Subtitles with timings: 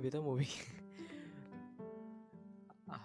[0.00, 0.64] beta mau bikin?
[2.90, 3.04] Ah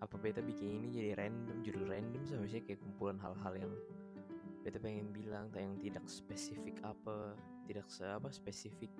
[0.00, 3.72] apa beta bikin ini jadi random judul random sih kayak kumpulan hal-hal yang
[4.60, 8.92] beta pengen bilang yang tidak spesifik apa tidak se apa spesifik.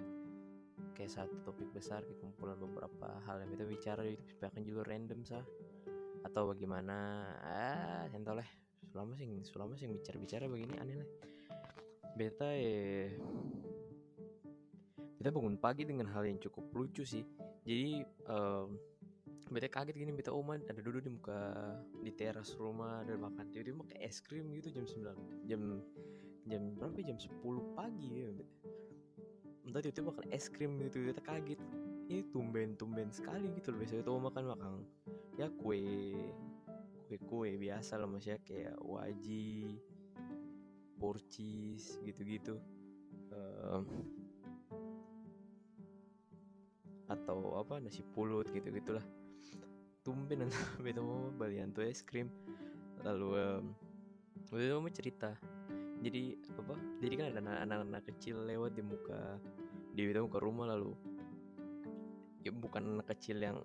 [0.96, 5.20] Kayak satu topik besar kayak kumpulan beberapa hal yang beta bicara itu akan judul random
[5.24, 5.44] sah.
[6.24, 8.48] Atau bagaimana ah entah lah.
[8.90, 11.08] Selama sih selama sih bicara-bicara begini aneh lah.
[12.16, 13.14] Beta eh
[15.20, 17.20] beta bangun pagi dengan hal yang cukup lucu sih.
[17.68, 18.72] Jadi um,
[19.52, 23.52] beta kaget gini beta oma ada duduk di muka di teras rumah ada makan.
[23.52, 25.60] Tiba-tiba makan es krim gitu jam 9 jam
[26.48, 27.12] jam berapa ya?
[27.12, 28.32] jam 10 pagi ya
[29.68, 31.60] entah tiba-tiba makan es krim gitu beta kaget.
[32.08, 34.72] Ini tumben-tumben sekali gitu loh biasanya tuh makan makan
[35.36, 36.16] ya kue
[37.06, 39.76] kue-kue biasa lah maksudnya kayak waji
[40.96, 42.56] porcis gitu-gitu.
[43.30, 43.84] Um,
[47.10, 49.02] atau apa nasi pulut gitu gitulah.
[50.06, 50.46] Tumben
[50.80, 52.30] beta mau balian tuh es krim.
[53.02, 53.64] Lalu um,
[54.54, 55.34] mau cerita.
[56.00, 59.36] Jadi apa jadi kan ada anak-anak kecil lewat di muka
[59.92, 60.94] di beta muka rumah lalu.
[62.40, 63.60] Ya bukan anak kecil yang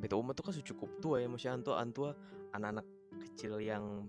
[0.00, 2.10] beta umur tuh kan cukup tua ya maksudnya antua antua
[2.54, 2.86] anak-anak
[3.28, 4.08] kecil yang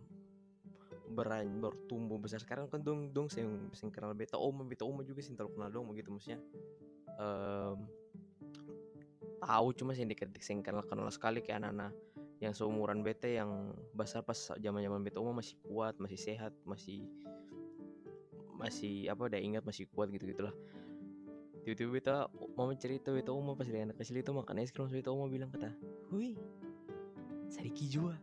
[1.14, 2.42] beran bertumbuh besar.
[2.42, 5.70] Sekarang kan dong dong saya sing kenal beta oma beta oma juga sih terlalu kenal
[5.70, 6.40] dong begitu maksudnya.
[7.20, 7.90] Um,
[9.40, 11.96] tahu cuma sih dikit sing kenal kenal sekali kayak anak-anak
[12.40, 17.08] yang seumuran beta yang besar pas zaman zaman beta oma masih kuat masih sehat masih
[18.56, 20.56] masih apa udah ingat masih kuat gitu gitulah
[21.64, 22.16] tiba-tiba beta
[22.56, 25.52] mau cerita beta oma pas dia anak kecil itu makan es krim beta oma bilang
[25.52, 25.72] kata
[26.12, 26.40] hui
[27.50, 28.14] Sariki jua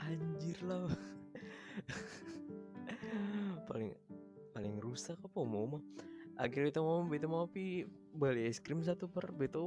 [0.00, 0.88] anjir lah.
[3.68, 3.92] Paling
[4.50, 5.78] paling rusak apa mau
[6.34, 7.86] akhirnya beta mau beta mau pi
[8.16, 9.62] beli es krim satu per beta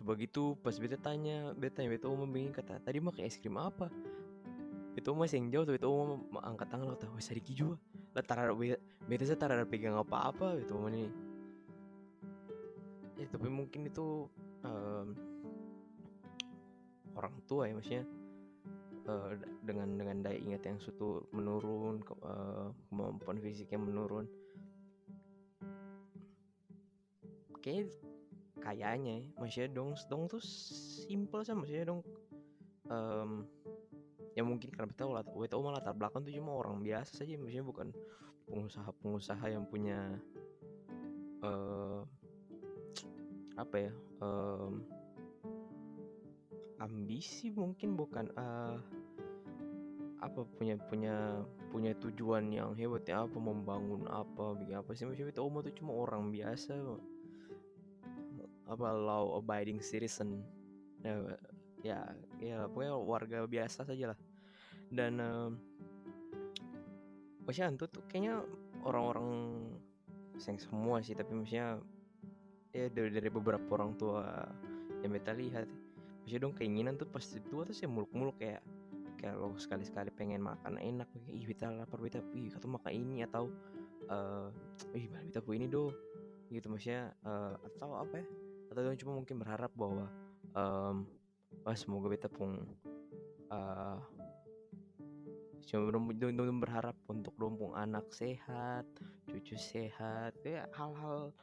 [0.00, 3.60] oma Sebegitu pas beta tanya, beta tanya beta oma bingung kata, tadi makan es krim
[3.60, 3.92] apa?
[4.96, 7.76] Beta oma yang jauh, beta oma angkat tangan kata, wah Sariki juga.
[8.16, 11.12] Lah tara beta, saya tara pegang apa-apa beta oma nih.
[13.20, 14.24] Ya tapi mungkin itu
[14.64, 15.06] um,
[17.12, 18.08] orang tua ya maksudnya
[19.66, 24.24] dengan dengan daya ingat yang suatu menurun, ke, uh, kemampuan fisiknya menurun.
[27.60, 27.92] Kayak
[28.60, 32.00] kayaknya ya maksudnya dong dong tuh simple sih maksudnya dong
[32.92, 33.48] um,
[34.36, 37.88] ya mungkin karena kita kita malah latar belakang tuh cuma orang biasa saja maksudnya bukan
[38.50, 39.98] pengusaha-pengusaha yang punya
[41.42, 42.02] uh,
[43.58, 44.82] apa ya um,
[46.80, 48.80] ambisi mungkin bukan uh,
[50.20, 55.32] apa punya punya punya tujuan yang hebat ya apa membangun apa bikin apa sih maksudnya
[55.32, 56.76] itu tuh cuma orang biasa
[58.70, 60.46] apa law abiding citizen.
[61.02, 61.16] Ya
[61.84, 61.98] ya,
[62.40, 64.18] ya pokoknya warga biasa saja lah
[64.92, 65.50] dan um,
[67.44, 68.44] maksudnya itu tuh kayaknya
[68.84, 69.28] orang-orang
[70.36, 71.80] sayang semua sih tapi maksudnya
[72.70, 74.24] ya dari, dari beberapa orang tua
[75.00, 75.66] yang kita lihat
[76.22, 78.62] maksudnya dong keinginan tuh pasti tua tuh sih muluk-muluk kayak
[79.20, 83.52] kayak lo sekali-sekali pengen makan enak ih kita lapar kita ih atau makan ini atau
[84.08, 84.48] uh,
[84.96, 85.92] ih kita ini do
[86.48, 88.26] gitu maksudnya uh, atau apa ya
[88.70, 90.06] atau dong cuma mungkin berharap bahwa
[90.54, 91.02] um,
[91.66, 92.62] wah semoga beta pun
[93.50, 93.98] uh,
[95.66, 95.90] cuma
[96.62, 98.86] berharap untuk dompung anak sehat
[99.26, 100.34] cucu sehat.
[100.42, 101.34] Ya hal-hal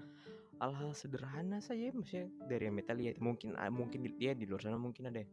[0.58, 5.12] hal-hal sederhana saja maksudnya dari yang beta lihat mungkin mungkin dia di luar sana mungkin
[5.12, 5.24] ada.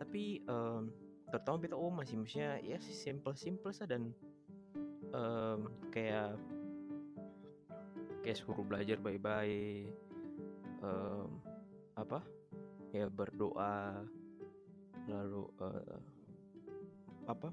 [0.00, 0.92] Tapi um,
[1.32, 4.12] terutama beta oh masih maksudnya ya simple simple saja dan
[5.16, 6.36] um, kayak
[8.20, 10.11] kayak suruh belajar baik-baik
[10.82, 11.40] um,
[11.96, 12.20] apa?
[12.92, 14.02] Ya berdoa.
[15.08, 15.98] Lalu uh,
[17.26, 17.50] apa?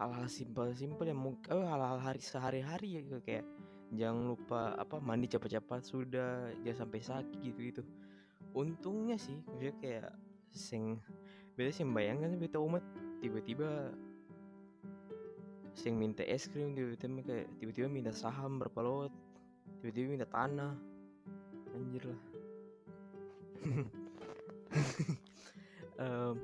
[0.00, 3.20] Hal-hal simpel-simpel yang mungkin oh, hal-hal hari sehari-hari ya gitu.
[3.22, 3.46] Kayak
[3.94, 7.82] jangan lupa apa mandi cepat-cepat sudah jangan sampai sakit gitu gitu
[8.54, 10.10] untungnya sih maksudnya kayak
[10.50, 10.98] sing
[11.54, 12.82] beda sih bayangkan beta umat
[13.22, 13.94] tiba-tiba
[15.74, 19.12] sing minta es krim tiba-tiba kayak tiba-tiba minta saham berapa lot
[19.82, 20.74] tiba-tiba minta tanah
[21.74, 22.20] anjir lah.
[25.94, 26.42] Um,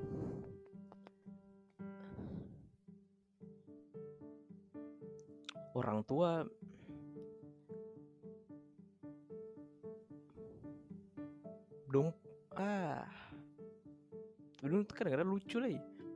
[5.75, 6.47] orang tua
[11.91, 12.15] dong
[12.55, 13.03] ah.
[14.63, 15.67] Belum kadang-kadang lucu lah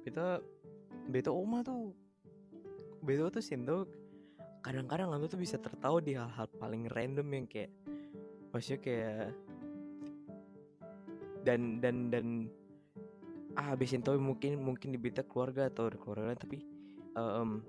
[0.07, 0.39] beta
[1.12, 1.91] beta oma tuh
[3.03, 3.91] beta tuh sendok.
[4.63, 7.69] Kadang-kadang tuh bisa tertawa di hal-hal paling random yang kayak
[8.56, 9.36] maksudnya kayak
[11.44, 12.28] dan dan dan
[13.60, 16.63] ah biasanya tahu mungkin mungkin di berita keluarga atau keluarga tapi
[17.19, 17.60] um,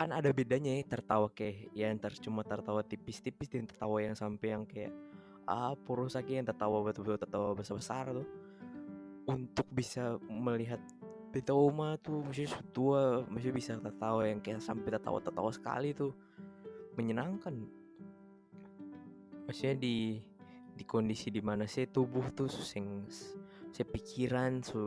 [0.00, 4.56] kan ada bedanya ya tertawa kayak ya ntar cuma tertawa tipis-tipis dan tertawa yang sampai
[4.56, 4.96] yang kayak
[5.44, 5.76] ah
[6.16, 8.28] lagi yang tertawa betul-betul tertawa besar-besar tuh.
[9.28, 10.80] Untuk bisa melihat
[11.30, 16.16] Beta Oma tuh masih tua masih bisa tertawa yang kayak sampai tertawa-tertawa sekali tuh
[16.98, 17.68] menyenangkan
[19.50, 20.22] maksudnya di
[20.78, 23.02] di kondisi di mana saya tubuh tuh sing
[23.74, 24.78] saya pikiran su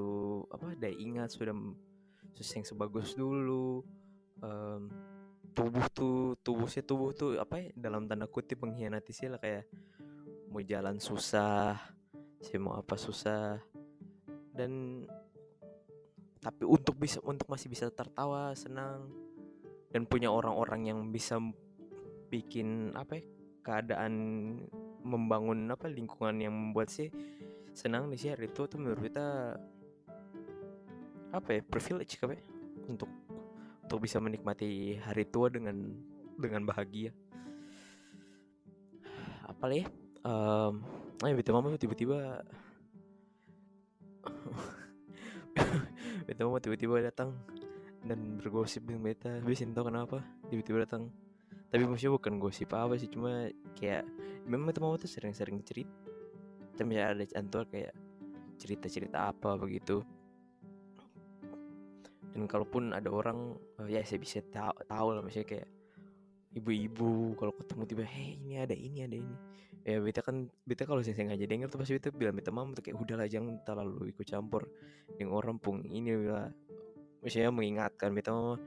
[0.48, 1.52] apa ada ingat sudah
[2.32, 3.84] suseng sebagus dulu
[4.40, 4.88] um,
[5.52, 9.68] tubuh tuh tubuh saya tubuh tuh apa ya dalam tanda kutip mengkhianati sih lah kayak
[10.48, 11.76] mau jalan susah
[12.40, 13.60] saya mau apa susah
[14.56, 15.04] dan
[16.40, 19.12] tapi untuk bisa untuk masih bisa tertawa senang
[19.92, 21.36] dan punya orang-orang yang bisa
[22.32, 24.14] bikin apa ya keadaan
[25.02, 27.10] membangun apa lingkungan yang membuat sih
[27.74, 29.58] senang di share itu tuh menurut kita
[31.34, 32.38] apa ya privilege apa
[32.86, 33.10] untuk
[33.84, 35.96] untuk bisa menikmati hari tua dengan
[36.38, 37.10] dengan bahagia.
[39.50, 39.88] Apa ya
[40.24, 40.82] um,
[41.24, 42.44] eh mama tiba-tiba
[46.24, 47.36] Beta mau tiba-tiba datang
[48.04, 50.24] dan bergosip dengan Beta Bisa tau kenapa?
[50.52, 51.12] Tiba-tiba datang
[51.74, 54.06] tapi maksudnya bukan gosip apa sih cuma kayak
[54.46, 55.90] memang mau tuh sering-sering cerita
[56.78, 57.94] tapi ada antuar kayak
[58.58, 60.02] cerita-cerita apa begitu.
[62.34, 65.70] Dan kalaupun ada orang oh ya saya bisa tahu tahu lah maksudnya kayak
[66.54, 69.36] ibu-ibu kalau ketemu tiba hei ini ada ini ada ini.
[69.84, 72.90] Ya beta kan beta kalau saya sengaja denger tuh pasti beta bilang beta mama tuh
[72.90, 74.66] kayak udahlah jangan terlalu ikut campur.
[75.22, 76.50] Yang orang pun ini lah.
[77.22, 78.58] Maksudnya mengingatkan beta mama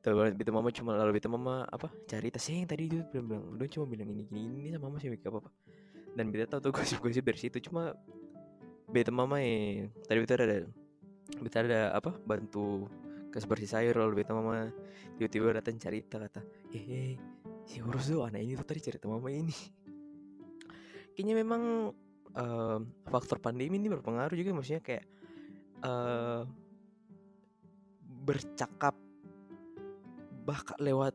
[0.00, 3.44] Terus beta mama cuma lalu beta mama apa cari tas yang tadi itu bilang bilang
[3.52, 5.50] udah cuma bilang ini gini ini sama mama sih apa apa
[6.16, 7.92] dan beta tahu tuh gosip-gosip dari situ cuma
[8.88, 10.64] beta mama ya tadi beta ada
[11.36, 12.88] beta ada apa bantu
[13.28, 14.72] kas bersih sayur lalu beta mama
[15.20, 16.40] tiba-tiba datang cerita kata
[16.72, 17.12] eh, eh
[17.70, 19.54] si urus tuh anak ini tuh tadi cerita mama ini.
[21.14, 21.62] Kayaknya memang
[22.34, 25.04] uh, faktor pandemi ini berpengaruh juga maksudnya kayak
[25.86, 26.42] uh,
[28.26, 28.98] bercakap
[30.44, 31.14] bahkan lewat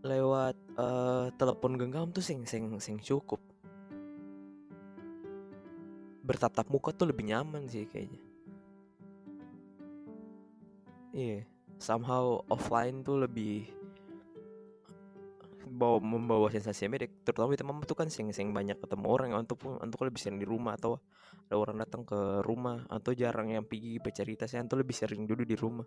[0.00, 3.40] lewat uh, telepon genggam tuh sing sing sing cukup.
[6.24, 8.22] Bertatap muka tuh lebih nyaman sih kayaknya.
[11.10, 11.42] Iya yeah.
[11.82, 13.66] somehow offline tuh lebih
[15.70, 20.02] bawa membawa sensasi beda terutama di mama tuh kan sing-sing banyak ketemu orang untuk untuk
[20.04, 21.00] lebih sering di rumah atau
[21.46, 25.46] ada orang datang ke rumah atau jarang yang pergi bercerita saya atau lebih sering dulu
[25.46, 25.86] di rumah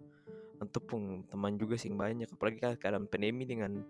[0.64, 0.88] untuk
[1.28, 2.28] teman juga sing banyak.
[2.32, 3.84] Apalagi kan keadaan pandemi dengan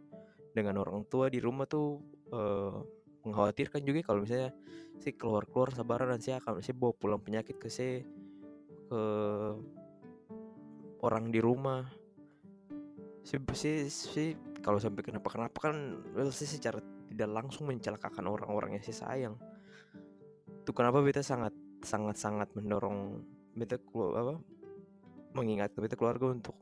[0.54, 1.98] dengan orang tua di rumah tuh
[2.30, 2.78] uh,
[3.26, 4.54] mengkhawatirkan juga kalau misalnya
[5.02, 8.04] si keluar keluar sabaran dan saya akan saya bawa pulang penyakit ke saya
[8.88, 9.02] ke
[11.04, 11.88] orang di rumah.
[13.24, 14.24] Si si, si
[14.60, 15.76] kalau sampai kenapa kenapa kan
[16.30, 16.80] sih secara
[17.10, 19.36] tidak langsung mencelakakan orang-orang yang sih sayang.
[20.64, 23.76] Itu kenapa beta sangat sangat sangat mendorong beta
[24.16, 24.40] apa
[25.34, 26.56] mengingat beta keluarga untuk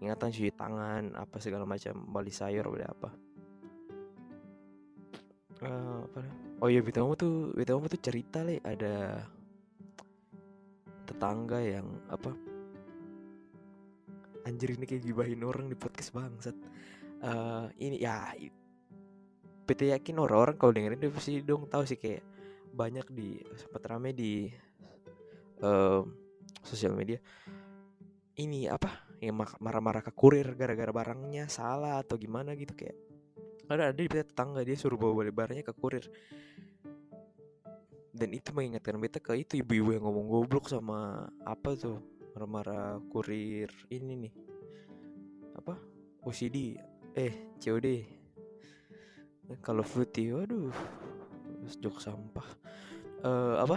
[0.00, 3.10] ingatan cuci tangan apa segala macam bali sayur udah apa.
[5.64, 6.20] Uh, apa
[6.60, 9.24] oh iya beta mau tuh beta mau tuh cerita le ada
[11.08, 12.34] tetangga yang apa
[14.44, 16.56] anjir ini kayak gibahin orang di podcast bangsat.
[17.24, 18.36] Uh, ini ya
[19.64, 22.20] PT yakin orang-orang kalau dengerin dia pasti dong tahu sih kayak
[22.76, 24.52] banyak di sempat rame di
[25.64, 26.04] uh,
[26.60, 27.16] sosial media
[28.40, 32.98] ini apa yang marah-marah ke kurir gara-gara barangnya salah atau gimana gitu kayak
[33.70, 36.04] ada ada di tetangga dia suruh bawa balik barangnya ke kurir.
[38.14, 41.98] Dan itu mengingatkan beta ke itu ibu-ibu yang ngomong goblok sama apa tuh
[42.34, 44.34] marah-marah kurir ini nih
[45.54, 45.74] apa
[46.22, 46.78] OCD
[47.14, 47.88] eh COD
[49.62, 50.74] kalau fruity waduh
[51.80, 52.48] jok sampah.
[53.24, 53.76] Uh, apa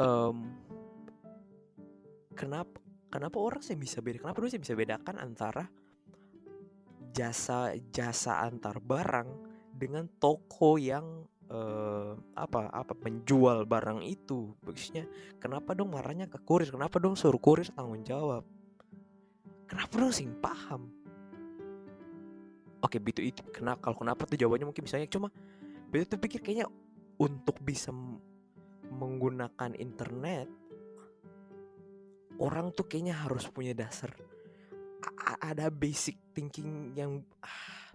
[0.00, 0.48] um,
[2.32, 4.22] kenapa kenapa orang sih bisa beda?
[4.22, 5.64] Kenapa orang sih bisa bedakan antara
[7.12, 9.28] jasa jasa antar barang
[9.72, 14.52] dengan toko yang uh, apa apa menjual barang itu?
[14.62, 15.08] Maksudnya
[15.40, 16.68] kenapa dong marahnya ke kurir?
[16.68, 18.44] Kenapa dong suruh kurir tanggung jawab?
[19.68, 20.88] Kenapa dong sing paham.
[22.78, 23.42] Oke itu itu.
[23.50, 25.28] Kenapa kalau kenapa tuh jawabannya mungkin misalnya cuma
[25.88, 26.68] tuh pikir kayaknya
[27.18, 27.90] untuk bisa
[28.88, 30.46] menggunakan internet
[32.38, 34.14] orang tuh kayaknya harus punya dasar.
[35.22, 37.86] A ada basic thinking yang ah,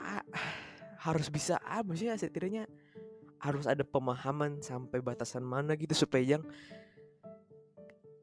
[0.00, 0.24] ah,
[1.04, 2.64] harus bisa apa sih setidaknya
[3.44, 6.44] harus ada pemahaman sampai batasan mana gitu supaya yang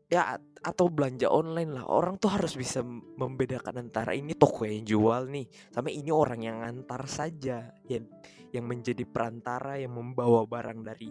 [0.10, 1.86] ya atau belanja online lah.
[1.86, 6.58] Orang tuh harus bisa membedakan antara ini toko yang jual nih sama ini orang yang
[6.65, 8.10] ngantar saja yang
[8.51, 11.10] yang menjadi perantara yang membawa barang dari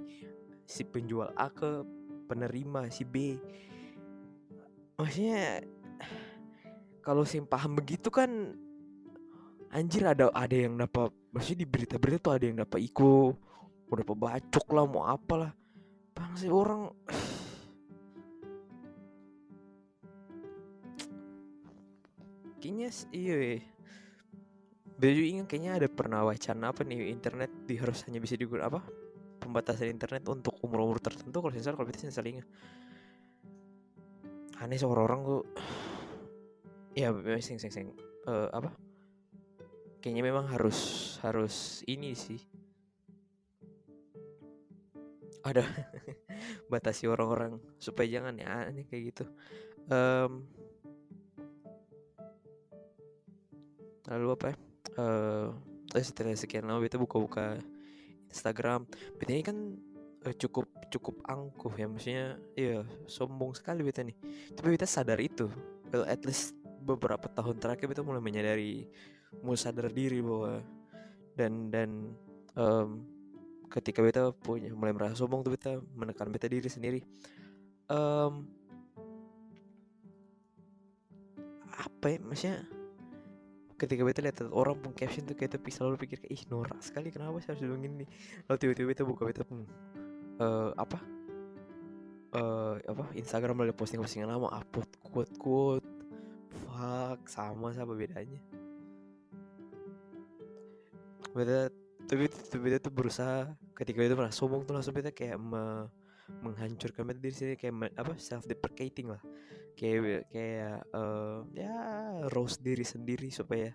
[0.67, 2.00] si penjual A ke
[2.31, 3.35] penerima si B.
[4.95, 5.67] Maksudnya
[7.03, 8.55] kalau sih paham begitu kan
[9.75, 13.35] anjir ada ada yang dapat maksudnya di berita-berita tuh ada yang dapat iko
[13.91, 15.51] mau dapat bacok lah mau apalah.
[16.15, 16.95] Bang sih orang
[22.63, 23.59] kayaknya iya
[25.01, 28.81] Baju ingat kayaknya ada pernah wacana apa nih internet di harus hanya bisa digunakan apa
[29.41, 32.23] pembatasan internet untuk umur-umur tertentu kalau sensor kalau sensor
[34.61, 35.45] aneh seorang orang tuh.
[36.93, 37.87] Ya sing sing sing
[38.29, 38.71] uh, apa?
[40.05, 42.41] Kayaknya memang harus harus ini sih.
[45.41, 45.65] Ada
[46.73, 49.25] batasi orang-orang supaya jangan ya aneh kayak gitu.
[49.89, 50.45] Um,
[54.13, 54.57] lalu apa ya?
[55.01, 55.49] Uh,
[55.99, 57.57] setelah sekian lama beta buka-buka
[58.31, 58.87] Instagram.
[59.21, 59.57] Ini kan
[60.27, 62.27] uh, cukup cukup angkuh ya maksudnya
[62.59, 64.17] iya sombong sekali beta nih.
[64.55, 65.51] Tapi beta sadar itu
[65.91, 68.89] well, at least beberapa tahun terakhir beta mulai menyadari
[69.45, 70.65] mulai sadar diri bahwa
[71.39, 71.91] dan dan
[72.59, 73.07] um,
[73.71, 77.01] ketika beta punya mulai merasa sombong tuh beta menekan beta diri sendiri.
[77.91, 78.47] Um,
[81.71, 82.59] apa ya maksudnya
[83.81, 87.41] ketika beta lihat orang pun caption tuh kayak tapi selalu pikir ih norak sekali kenapa
[87.41, 88.05] sih harus bilang ini?
[88.45, 89.65] Lalu tiba-tiba beta buka beta pun
[90.37, 91.01] uh, apa?
[92.37, 93.09] Uh, apa?
[93.17, 95.89] Instagram lalu posting-postingan lama upload quote-quote
[96.69, 98.45] fuck sama sama bedanya.
[101.33, 101.73] Beta
[102.05, 102.29] tapi
[102.61, 105.89] beta tuh berusaha ketika beta pernah sombong tuh langsung beta kayak me,
[106.43, 109.23] menghancurkan beta diri sendiri kayak apa self deprecating lah.
[109.75, 111.75] Kayak kayak uh, ya
[112.35, 113.73] roast diri sendiri supaya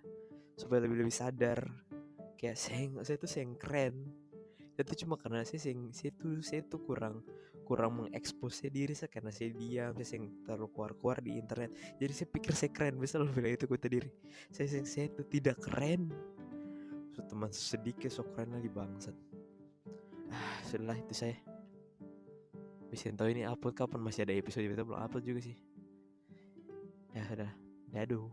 [0.55, 1.59] supaya lebih lebih sadar.
[2.35, 3.95] Kayak saya saya tuh saya keren.
[4.75, 7.23] Itu cuma karena saya saya, saya tuh saya tuh kurang
[7.65, 11.73] kurang mengekspos diri saya karena saya diam saya yang terlalu keluar keluar di internet.
[11.97, 14.09] Jadi saya pikir saya keren bisa lo bilang itu kata diri.
[14.53, 16.13] Saya saya, saya tuh tidak keren.
[17.17, 19.15] So, teman sedikit sok keren lagi bangsat.
[20.29, 21.37] Ah sudah itu saya
[22.95, 23.99] bisa tahu ini upload kapan?
[23.99, 25.59] Masih ada episode kita belum upload juga sih.
[27.11, 27.51] Ya sudah
[27.91, 28.31] daduh